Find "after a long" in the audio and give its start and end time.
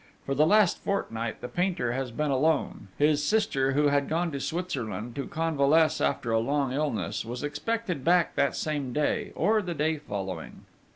6.01-6.73